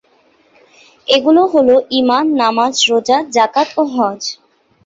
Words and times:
এগুলো 1.07 1.41
হলো 1.53 1.75
ঈমান, 1.91 2.25
নামাজ, 2.41 2.73
রোজা, 2.89 3.17
যাকাত 3.35 3.69
ও 3.77 3.83
হজ্জ। 3.93 4.23